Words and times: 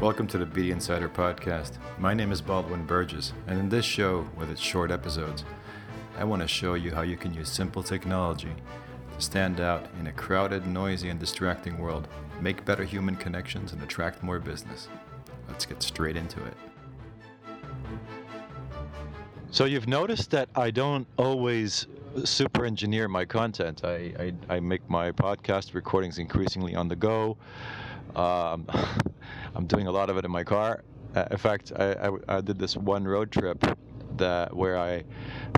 Welcome 0.00 0.28
to 0.28 0.38
the 0.38 0.46
BD 0.46 0.70
Insider 0.70 1.08
Podcast. 1.08 1.72
My 1.98 2.14
name 2.14 2.30
is 2.30 2.40
Baldwin 2.40 2.86
Burgess, 2.86 3.32
and 3.48 3.58
in 3.58 3.68
this 3.68 3.84
show, 3.84 4.28
with 4.36 4.48
its 4.48 4.60
short 4.60 4.92
episodes, 4.92 5.44
I 6.16 6.22
want 6.22 6.40
to 6.40 6.46
show 6.46 6.74
you 6.74 6.94
how 6.94 7.02
you 7.02 7.16
can 7.16 7.34
use 7.34 7.48
simple 7.48 7.82
technology 7.82 8.52
to 9.16 9.20
stand 9.20 9.58
out 9.58 9.88
in 9.98 10.06
a 10.06 10.12
crowded, 10.12 10.68
noisy, 10.68 11.08
and 11.08 11.18
distracting 11.18 11.78
world, 11.78 12.06
make 12.40 12.64
better 12.64 12.84
human 12.84 13.16
connections, 13.16 13.72
and 13.72 13.82
attract 13.82 14.22
more 14.22 14.38
business. 14.38 14.86
Let's 15.48 15.66
get 15.66 15.82
straight 15.82 16.16
into 16.16 16.44
it. 16.44 16.54
So 19.50 19.64
you've 19.64 19.88
noticed 19.88 20.30
that 20.30 20.48
I 20.54 20.70
don't 20.70 21.08
always 21.16 21.88
super 22.22 22.64
engineer 22.64 23.08
my 23.08 23.24
content. 23.24 23.84
I, 23.84 24.32
I, 24.48 24.56
I 24.56 24.60
make 24.60 24.88
my 24.88 25.10
podcast 25.10 25.74
recordings 25.74 26.18
increasingly 26.18 26.76
on 26.76 26.86
the 26.86 26.96
go. 26.96 27.36
Um, 28.14 28.64
I'm 29.54 29.66
doing 29.66 29.86
a 29.86 29.90
lot 29.90 30.10
of 30.10 30.16
it 30.16 30.24
in 30.24 30.30
my 30.30 30.44
car. 30.44 30.82
Uh, 31.14 31.24
in 31.30 31.38
fact, 31.38 31.72
I, 31.76 31.92
I, 31.92 32.36
I, 32.36 32.40
did 32.40 32.58
this 32.58 32.76
one 32.76 33.06
road 33.08 33.32
trip 33.32 33.64
that 34.18 34.54
where 34.54 34.78
I 34.78 35.04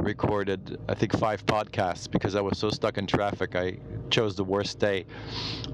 recorded 0.00 0.78
I 0.88 0.94
think 0.94 1.16
five 1.18 1.44
podcasts 1.46 2.10
because 2.10 2.34
I 2.34 2.40
was 2.40 2.58
so 2.58 2.70
stuck 2.70 2.98
in 2.98 3.06
traffic. 3.06 3.54
I 3.54 3.78
chose 4.10 4.34
the 4.34 4.44
worst 4.44 4.78
day 4.78 5.06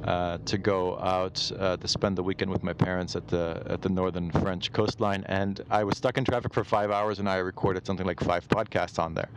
uh, 0.04 0.38
to 0.44 0.58
go 0.58 0.98
out 0.98 1.50
uh, 1.58 1.76
to 1.76 1.88
spend 1.88 2.16
the 2.18 2.22
weekend 2.22 2.50
with 2.50 2.62
my 2.62 2.72
parents 2.72 3.16
at 3.16 3.28
the 3.28 3.62
at 3.66 3.82
the 3.82 3.88
northern 3.88 4.30
French 4.30 4.72
coastline, 4.72 5.24
and 5.26 5.60
I 5.70 5.84
was 5.84 5.96
stuck 5.96 6.18
in 6.18 6.24
traffic 6.24 6.52
for 6.52 6.64
five 6.64 6.90
hours, 6.90 7.18
and 7.18 7.28
I 7.28 7.36
recorded 7.36 7.86
something 7.86 8.06
like 8.06 8.20
five 8.20 8.46
podcasts 8.48 8.98
on 8.98 9.14
there. 9.14 9.28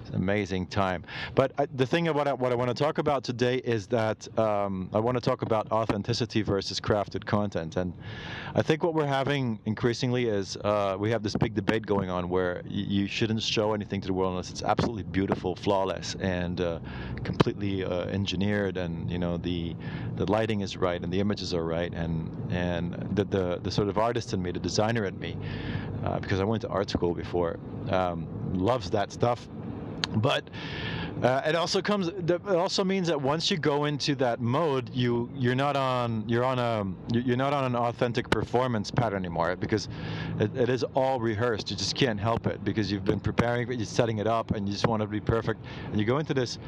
It's 0.00 0.10
an 0.10 0.22
amazing 0.22 0.68
time. 0.68 1.04
But 1.34 1.50
I, 1.58 1.66
the 1.66 1.84
thing 1.84 2.06
what 2.06 2.28
I, 2.28 2.32
what 2.32 2.52
I 2.52 2.54
want 2.54 2.68
to 2.68 2.80
talk 2.80 2.98
about 2.98 3.24
today 3.24 3.56
is 3.56 3.88
that 3.88 4.28
um, 4.38 4.88
I 4.92 5.00
want 5.00 5.16
to 5.16 5.20
talk 5.20 5.42
about 5.42 5.70
authenticity 5.72 6.42
versus 6.42 6.80
crafted 6.80 7.24
content, 7.24 7.76
and 7.76 7.92
I 8.54 8.62
think 8.62 8.84
what 8.84 8.94
we're 8.94 9.06
having 9.06 9.58
increasingly 9.66 10.26
is 10.28 10.56
uh, 10.58 10.96
we 10.98 11.10
have 11.10 11.22
this 11.24 11.34
big 11.34 11.54
debate 11.54 11.84
going 11.86 12.08
on 12.08 12.28
where 12.28 12.62
you 12.68 12.95
shouldn't 13.04 13.42
show 13.42 13.74
anything 13.74 14.00
to 14.00 14.06
the 14.06 14.12
world 14.12 14.30
unless 14.30 14.48
it's 14.48 14.62
absolutely 14.62 15.02
beautiful, 15.02 15.54
flawless, 15.54 16.14
and 16.14 16.58
uh, 16.60 16.78
completely 17.22 17.84
uh, 17.84 18.04
engineered, 18.06 18.76
and 18.76 19.10
you 19.10 19.18
know 19.18 19.36
the 19.36 19.74
the 20.14 20.24
lighting 20.30 20.60
is 20.60 20.76
right 20.76 21.02
and 21.02 21.12
the 21.12 21.20
images 21.20 21.52
are 21.52 21.64
right, 21.64 21.92
and 21.92 22.30
and 22.50 22.94
the 23.14 23.24
the, 23.24 23.60
the 23.62 23.70
sort 23.70 23.88
of 23.88 23.98
artist 23.98 24.32
in 24.32 24.40
me, 24.42 24.50
the 24.52 24.58
designer 24.58 25.04
in 25.04 25.18
me, 25.18 25.36
uh, 26.04 26.18
because 26.20 26.40
I 26.40 26.44
went 26.44 26.62
to 26.62 26.68
art 26.68 26.88
school 26.88 27.14
before, 27.14 27.58
um, 27.90 28.26
loves 28.54 28.90
that 28.90 29.12
stuff 29.12 29.46
but 30.16 30.48
uh, 31.22 31.40
it 31.46 31.54
also 31.54 31.80
comes. 31.80 32.08
It 32.08 32.46
also 32.46 32.84
means 32.84 33.08
that 33.08 33.18
once 33.18 33.50
you 33.50 33.56
go 33.56 33.86
into 33.86 34.14
that 34.16 34.40
mode, 34.40 34.90
you 34.92 35.30
you're 35.34 35.54
not 35.54 35.74
on 35.74 36.28
you're 36.28 36.44
on 36.44 36.58
a 36.58 36.86
you're 37.16 37.38
not 37.38 37.54
on 37.54 37.64
an 37.64 37.74
authentic 37.74 38.28
performance 38.28 38.90
pattern 38.90 39.24
anymore 39.24 39.56
because 39.56 39.88
it, 40.38 40.54
it 40.54 40.68
is 40.68 40.84
all 40.94 41.18
rehearsed. 41.18 41.70
You 41.70 41.76
just 41.76 41.94
can't 41.94 42.20
help 42.20 42.46
it 42.46 42.62
because 42.64 42.92
you've 42.92 43.04
been 43.06 43.20
preparing, 43.20 43.70
you're 43.72 43.86
setting 43.86 44.18
it 44.18 44.26
up, 44.26 44.50
and 44.50 44.66
you 44.66 44.72
just 44.74 44.86
want 44.86 45.00
to 45.00 45.06
be 45.06 45.20
perfect. 45.20 45.64
And 45.90 45.98
you 45.98 46.04
go 46.04 46.18
into 46.18 46.34
this 46.34 46.58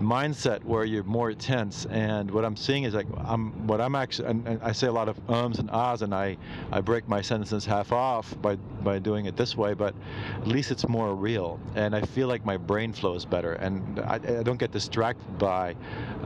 mindset 0.00 0.62
where 0.64 0.84
you're 0.84 1.04
more 1.04 1.32
tense. 1.32 1.86
And 1.86 2.30
what 2.30 2.44
I'm 2.44 2.56
seeing 2.56 2.84
is 2.84 2.92
like 2.92 3.06
I'm 3.16 3.66
what 3.66 3.80
I'm 3.80 3.94
actually. 3.94 4.28
And, 4.28 4.46
and 4.46 4.62
I 4.62 4.72
say 4.72 4.88
a 4.88 4.92
lot 4.92 5.08
of 5.08 5.18
ums 5.30 5.60
and 5.60 5.70
ahs, 5.70 6.02
and 6.02 6.14
I 6.14 6.36
I 6.72 6.82
break 6.82 7.08
my 7.08 7.22
sentences 7.22 7.64
half 7.64 7.90
off 7.90 8.34
by 8.42 8.56
by 8.56 8.98
doing 8.98 9.24
it 9.24 9.34
this 9.34 9.56
way. 9.56 9.72
But 9.72 9.94
at 10.42 10.46
least 10.46 10.70
it's 10.70 10.86
more 10.86 11.14
real, 11.14 11.58
and 11.74 11.96
I 11.96 12.02
feel 12.02 12.28
like 12.28 12.44
my 12.44 12.58
brain 12.68 12.92
flows 12.92 13.24
better 13.24 13.54
and 13.54 13.98
I, 14.00 14.14
I 14.14 14.42
don't 14.44 14.60
get 14.60 14.70
distracted 14.70 15.38
by 15.38 15.74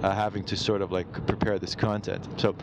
uh, 0.02 0.14
having 0.14 0.44
to 0.44 0.56
sort 0.56 0.82
of 0.82 0.92
like 0.92 1.08
prepare 1.26 1.58
this 1.58 1.74
content. 1.74 2.28
So 2.36 2.54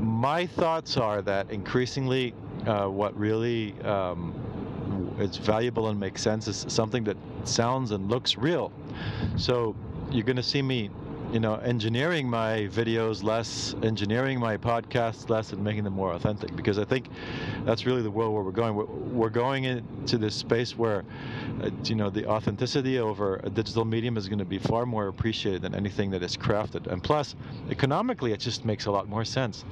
my 0.00 0.46
thoughts 0.46 0.96
are 0.96 1.22
that 1.22 1.50
increasingly 1.50 2.34
uh, 2.66 2.86
what 2.86 3.16
really 3.16 3.80
um, 3.82 4.34
is 5.20 5.36
valuable 5.36 5.88
and 5.88 6.00
makes 6.00 6.22
sense 6.22 6.48
is 6.48 6.64
something 6.68 7.04
that 7.04 7.16
sounds 7.44 7.92
and 7.92 8.10
looks 8.10 8.36
real. 8.36 8.72
So 9.36 9.76
you're 10.10 10.24
going 10.24 10.36
to 10.36 10.42
see 10.42 10.62
me 10.62 10.90
you 11.32 11.40
know, 11.40 11.56
engineering 11.56 12.28
my 12.28 12.68
videos 12.72 13.22
less, 13.22 13.74
engineering 13.82 14.40
my 14.40 14.56
podcasts 14.56 15.28
less, 15.28 15.52
and 15.52 15.62
making 15.62 15.84
them 15.84 15.92
more 15.92 16.12
authentic. 16.12 16.54
Because 16.56 16.78
I 16.78 16.84
think 16.84 17.08
that's 17.64 17.84
really 17.84 18.02
the 18.02 18.10
world 18.10 18.32
where 18.32 18.42
we're 18.42 18.50
going. 18.50 18.74
We're, 18.74 18.84
we're 18.84 19.30
going 19.30 19.64
into 19.64 20.16
this 20.16 20.34
space 20.34 20.76
where, 20.76 21.04
uh, 21.62 21.70
you 21.84 21.94
know, 21.94 22.08
the 22.10 22.26
authenticity 22.26 22.98
over 22.98 23.40
a 23.44 23.50
digital 23.50 23.84
medium 23.84 24.16
is 24.16 24.28
going 24.28 24.38
to 24.38 24.44
be 24.44 24.58
far 24.58 24.86
more 24.86 25.08
appreciated 25.08 25.62
than 25.62 25.74
anything 25.74 26.10
that 26.10 26.22
is 26.22 26.36
crafted. 26.36 26.86
And 26.86 27.02
plus, 27.02 27.36
economically, 27.70 28.32
it 28.32 28.40
just 28.40 28.64
makes 28.64 28.86
a 28.86 28.90
lot 28.90 29.08
more 29.08 29.24
sense. 29.24 29.64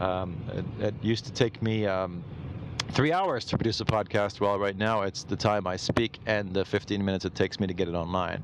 Um, 0.00 0.36
it, 0.80 0.86
it, 0.86 0.94
used 1.02 1.26
to 1.26 1.32
take 1.32 1.60
me. 1.62 1.86
Um, 1.86 2.24
three 2.90 3.12
hours 3.12 3.46
to 3.46 3.56
produce 3.56 3.80
a 3.80 3.86
podcast. 3.86 4.40
Well, 4.40 4.58
right 4.58 4.76
now 4.76 5.02
it's 5.02 5.24
the 5.24 5.36
time 5.36 5.66
I 5.66 5.76
speak 5.76 6.18
and 6.26 6.52
the 6.52 6.62
15 6.62 7.02
minutes 7.02 7.24
it 7.24 7.34
takes 7.34 7.58
me 7.58 7.66
to 7.66 7.72
get 7.72 7.88
it 7.88 7.94
online 7.94 8.42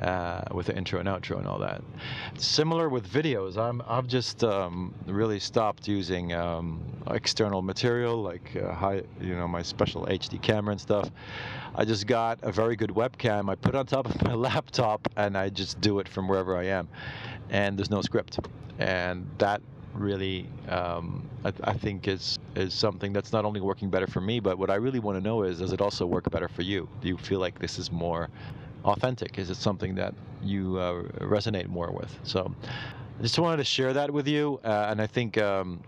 uh, 0.00 0.42
with 0.52 0.66
the 0.66 0.76
intro 0.76 1.00
and 1.00 1.08
outro 1.08 1.38
and 1.38 1.46
all 1.46 1.58
that. 1.58 1.82
Similar 2.36 2.88
with 2.88 3.08
videos, 3.08 3.56
I'm 3.56 3.82
I've 3.86 4.06
just 4.06 4.42
um, 4.44 4.94
really 5.06 5.38
stopped 5.38 5.86
using 5.88 6.32
um, 6.32 6.80
external 7.10 7.62
material 7.62 8.22
like 8.22 8.56
uh, 8.56 8.72
high, 8.72 9.02
you 9.20 9.34
know, 9.34 9.46
my 9.46 9.62
special 9.62 10.06
HD 10.06 10.40
camera 10.40 10.72
and 10.72 10.80
stuff. 10.80 11.10
I 11.74 11.84
just 11.84 12.06
got 12.06 12.38
a 12.42 12.52
very 12.52 12.76
good 12.76 12.90
webcam. 12.90 13.50
I 13.50 13.54
put 13.54 13.74
on 13.74 13.86
top 13.86 14.06
of 14.06 14.22
my 14.28 14.34
laptop 14.34 15.08
and 15.16 15.36
I 15.36 15.48
just 15.48 15.80
do 15.80 15.98
it 15.98 16.08
from 16.08 16.28
wherever 16.28 16.56
I 16.56 16.64
am, 16.64 16.88
and 17.50 17.78
there's 17.78 17.90
no 17.90 18.02
script, 18.02 18.38
and 18.78 19.28
that 19.38 19.62
really 19.94 20.48
um, 20.68 21.28
I, 21.44 21.52
I, 21.64 21.72
think 21.74 22.08
is 22.08 22.38
is 22.56 22.72
something 22.72 23.12
that's 23.12 23.30
not 23.30 23.44
only 23.44 23.60
working 23.60 23.90
better 23.90 24.06
for 24.06 24.20
me, 24.20 24.40
but 24.40 24.58
what 24.58 24.70
I 24.70 24.76
really 24.76 25.00
want 25.00 25.18
to 25.18 25.22
know 25.22 25.42
is 25.42 25.58
does 25.58 25.72
it 25.72 25.80
also 25.80 26.06
work 26.06 26.30
better 26.30 26.48
for 26.48 26.62
you? 26.62 26.88
Do 27.00 27.08
you 27.08 27.18
feel 27.18 27.40
like 27.40 27.58
this 27.58 27.78
is 27.78 27.92
more 27.92 28.30
authentic? 28.84 29.38
Is 29.38 29.50
it 29.50 29.56
something 29.56 29.94
that 29.96 30.14
you 30.42 30.78
uh, 30.78 31.02
resonate 31.20 31.68
more 31.68 31.90
with? 31.90 32.18
So, 32.24 32.52
I 33.18 33.22
just 33.22 33.38
wanted 33.38 33.58
to 33.58 33.64
share 33.64 33.92
that 33.92 34.10
with 34.10 34.26
you, 34.26 34.60
uh, 34.64 34.86
and 34.90 35.00
I 35.00 35.06
think 35.06 35.38
um, 35.38 35.80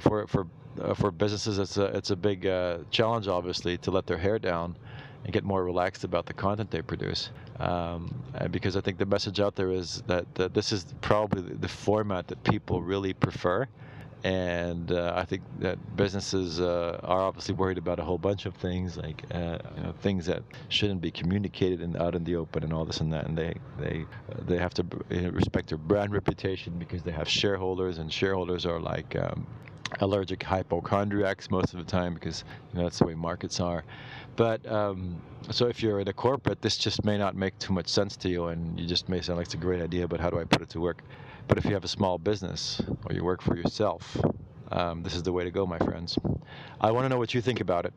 for 0.00 0.26
for 0.26 0.46
uh, 0.80 0.94
for 0.94 1.10
businesses, 1.10 1.58
it's 1.58 1.76
a 1.76 1.84
it's 1.96 2.10
a 2.10 2.16
big 2.16 2.46
uh, 2.46 2.78
challenge, 2.90 3.28
obviously, 3.28 3.78
to 3.78 3.90
let 3.90 4.06
their 4.06 4.18
hair 4.18 4.38
down 4.38 4.76
and 5.24 5.32
get 5.32 5.44
more 5.44 5.64
relaxed 5.64 6.04
about 6.04 6.26
the 6.26 6.32
content 6.34 6.70
they 6.70 6.82
produce. 6.82 7.30
Um, 7.58 8.14
because 8.50 8.76
I 8.76 8.80
think 8.80 8.98
the 8.98 9.06
message 9.06 9.40
out 9.40 9.54
there 9.54 9.70
is 9.70 10.02
that, 10.06 10.26
that 10.34 10.52
this 10.52 10.72
is 10.72 10.86
probably 11.00 11.42
the 11.42 11.68
format 11.68 12.28
that 12.28 12.42
people 12.44 12.82
really 12.82 13.14
prefer 13.14 13.66
and 14.24 14.90
uh, 14.90 15.12
I 15.14 15.26
think 15.26 15.42
that 15.58 15.96
businesses 15.96 16.58
uh, 16.58 16.98
are 17.02 17.20
obviously 17.20 17.54
worried 17.54 17.76
about 17.76 18.00
a 18.00 18.04
whole 18.04 18.16
bunch 18.16 18.46
of 18.46 18.54
things, 18.54 18.96
like 18.96 19.22
uh, 19.30 19.58
you 19.76 19.82
know, 19.82 19.92
things 20.00 20.24
that 20.26 20.42
shouldn't 20.70 21.02
be 21.02 21.10
communicated 21.10 21.82
in, 21.82 21.94
out 21.96 22.14
in 22.14 22.24
the 22.24 22.36
open, 22.36 22.64
and 22.64 22.72
all 22.72 22.86
this 22.86 23.00
and 23.00 23.12
that. 23.12 23.26
And 23.26 23.36
they 23.36 23.54
they 23.78 24.06
they 24.46 24.56
have 24.56 24.72
to 24.74 24.86
respect 25.10 25.68
their 25.68 25.78
brand 25.78 26.12
reputation 26.12 26.78
because 26.78 27.02
they 27.02 27.12
have 27.12 27.28
shareholders, 27.28 27.98
and 27.98 28.10
shareholders 28.10 28.64
are 28.64 28.80
like 28.80 29.14
um, 29.14 29.46
allergic 30.00 30.42
hypochondriacs 30.42 31.50
most 31.50 31.72
of 31.74 31.78
the 31.78 31.84
time 31.84 32.14
because 32.14 32.44
you 32.72 32.78
know, 32.78 32.84
that's 32.84 32.98
the 32.98 33.06
way 33.06 33.14
markets 33.14 33.60
are. 33.60 33.84
But 34.36 34.66
um, 34.70 35.20
so 35.50 35.66
if 35.66 35.82
you're 35.82 36.00
in 36.00 36.08
a 36.08 36.12
corporate, 36.12 36.60
this 36.62 36.76
just 36.76 37.04
may 37.04 37.16
not 37.18 37.36
make 37.36 37.58
too 37.58 37.72
much 37.72 37.88
sense 37.88 38.16
to 38.18 38.28
you, 38.28 38.46
and 38.46 38.78
you 38.78 38.86
just 38.86 39.08
may 39.08 39.20
sound 39.20 39.38
like 39.38 39.46
it's 39.46 39.54
a 39.54 39.58
great 39.58 39.82
idea, 39.82 40.08
but 40.08 40.20
how 40.20 40.30
do 40.30 40.38
I 40.38 40.44
put 40.44 40.62
it 40.62 40.68
to 40.70 40.80
work? 40.80 41.02
But 41.46 41.58
if 41.58 41.64
you 41.64 41.74
have 41.74 41.84
a 41.84 41.88
small 41.88 42.18
business 42.18 42.80
or 43.06 43.14
you 43.14 43.22
work 43.22 43.42
for 43.42 43.56
yourself, 43.56 44.16
um, 44.72 45.02
this 45.02 45.14
is 45.14 45.22
the 45.22 45.32
way 45.32 45.44
to 45.44 45.50
go, 45.50 45.66
my 45.66 45.78
friends. 45.78 46.18
I 46.80 46.90
want 46.90 47.04
to 47.04 47.08
know 47.08 47.18
what 47.18 47.34
you 47.34 47.40
think 47.40 47.60
about 47.60 47.84
it. 47.84 47.92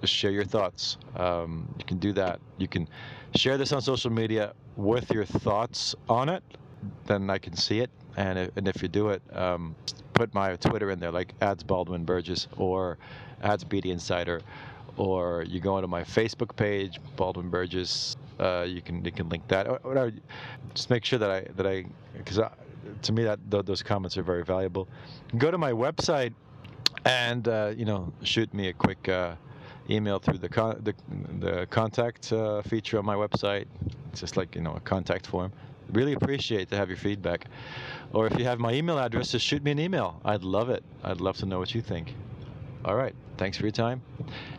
Just 0.00 0.14
share 0.14 0.30
your 0.30 0.44
thoughts. 0.44 0.96
Um, 1.16 1.72
you 1.78 1.84
can 1.84 1.98
do 1.98 2.12
that. 2.14 2.40
You 2.58 2.68
can 2.68 2.88
share 3.34 3.58
this 3.58 3.72
on 3.72 3.82
social 3.82 4.10
media 4.10 4.52
with 4.76 5.10
your 5.10 5.24
thoughts 5.24 5.94
on 6.08 6.28
it. 6.28 6.42
Then 7.06 7.28
I 7.28 7.38
can 7.38 7.56
see 7.56 7.80
it. 7.80 7.90
And 8.16 8.38
if, 8.38 8.56
and 8.56 8.68
if 8.68 8.82
you 8.82 8.88
do 8.88 9.10
it, 9.10 9.22
um, 9.32 9.74
put 10.22 10.34
my 10.34 10.54
Twitter 10.54 10.90
in 10.92 11.00
there, 11.00 11.10
like 11.10 11.34
ads 11.40 11.64
Baldwin 11.64 12.04
Burgess 12.04 12.46
or 12.56 12.96
ads 13.42 13.64
BD 13.64 13.86
Insider, 13.86 14.40
or 14.96 15.44
you 15.48 15.58
go 15.58 15.74
onto 15.74 15.88
my 15.88 16.04
Facebook 16.04 16.54
page, 16.54 17.00
Baldwin 17.16 17.50
Burgess. 17.50 18.16
Uh, 18.38 18.64
you 18.66 18.80
can 18.80 19.04
you 19.04 19.10
can 19.10 19.28
link 19.28 19.46
that. 19.48 19.66
Or, 19.66 19.78
or 19.82 20.12
just 20.74 20.90
make 20.90 21.04
sure 21.04 21.18
that 21.18 21.30
I 21.30 21.40
that 21.56 21.66
I 21.66 21.86
because 22.16 22.38
to 23.02 23.12
me 23.12 23.24
that 23.24 23.40
th- 23.50 23.64
those 23.64 23.82
comments 23.82 24.16
are 24.16 24.22
very 24.22 24.44
valuable. 24.44 24.86
Go 25.38 25.50
to 25.50 25.58
my 25.58 25.72
website 25.72 26.32
and 27.04 27.48
uh, 27.48 27.72
you 27.76 27.84
know 27.84 28.12
shoot 28.22 28.52
me 28.54 28.68
a 28.68 28.72
quick 28.72 29.08
uh, 29.08 29.34
email 29.90 30.20
through 30.20 30.38
the 30.38 30.48
con- 30.48 30.80
the, 30.84 30.94
the 31.40 31.66
contact 31.66 32.32
uh, 32.32 32.62
feature 32.62 32.96
on 32.96 33.04
my 33.04 33.16
website. 33.16 33.66
It's 34.12 34.20
just 34.20 34.36
like 34.36 34.54
you 34.54 34.60
know 34.60 34.74
a 34.74 34.80
contact 34.80 35.26
form. 35.26 35.52
Really 35.92 36.14
appreciate 36.14 36.70
to 36.70 36.76
have 36.76 36.88
your 36.88 36.98
feedback. 36.98 37.46
Or 38.12 38.26
if 38.26 38.38
you 38.38 38.44
have 38.44 38.58
my 38.58 38.72
email 38.72 38.98
address, 38.98 39.32
just 39.32 39.46
shoot 39.46 39.62
me 39.62 39.70
an 39.70 39.78
email. 39.78 40.20
I'd 40.24 40.42
love 40.42 40.70
it. 40.70 40.82
I'd 41.04 41.20
love 41.20 41.36
to 41.38 41.46
know 41.46 41.58
what 41.58 41.74
you 41.74 41.82
think. 41.82 42.14
All 42.84 42.96
right. 42.96 43.14
Thanks 43.36 43.56
for 43.56 43.64
your 43.64 43.72
time, 43.72 44.02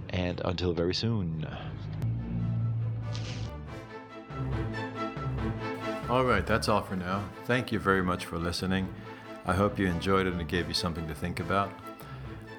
and 0.09 0.41
until 0.43 0.73
very 0.73 0.93
soon. 0.93 1.47
All 6.09 6.25
right, 6.25 6.45
that's 6.45 6.67
all 6.67 6.81
for 6.81 6.95
now. 6.95 7.23
Thank 7.45 7.71
you 7.71 7.79
very 7.79 8.03
much 8.03 8.25
for 8.25 8.37
listening. 8.37 8.87
I 9.45 9.53
hope 9.53 9.79
you 9.79 9.87
enjoyed 9.87 10.27
it 10.27 10.33
and 10.33 10.41
it 10.41 10.47
gave 10.47 10.67
you 10.67 10.73
something 10.73 11.07
to 11.07 11.15
think 11.15 11.39
about. 11.39 11.71